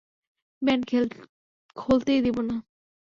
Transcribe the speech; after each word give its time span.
Band 0.61 0.83
খোলতেই 1.77 2.19
দিব 2.21 2.37
না। 2.41 2.55